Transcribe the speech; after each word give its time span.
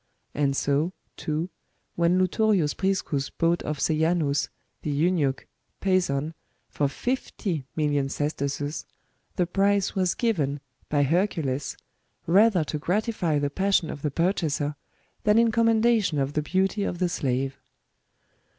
And 0.33 0.55
so, 0.57 0.93
too, 1.15 1.51
when 1.93 2.17
Lutorius 2.17 2.73
Priscus 2.73 3.29
bought 3.29 3.61
of 3.61 3.79
Sejanus, 3.79 4.49
the 4.81 4.89
eunuch, 4.89 5.45
Psezon, 5.79 6.33
for 6.67 6.87
fifty 6.87 7.67
million 7.75 8.09
sesterces,^'^ 8.09 8.85
the 9.35 9.45
price 9.45 9.93
was 9.93 10.15
given, 10.15 10.59
by 10.89 11.03
Hercules! 11.03 11.77
rather 12.25 12.63
to 12.63 12.79
gratify 12.79 13.37
the 13.37 13.51
passion 13.51 13.91
of 13.91 14.01
the 14.01 14.09
purchaser, 14.09 14.75
than 15.23 15.37
in 15.37 15.51
commendation 15.51 16.17
of 16.17 16.33
the 16.33 16.41
beauty 16.41 16.81
of 16.83 16.97
the 16.97 17.07
slave. 17.07 17.59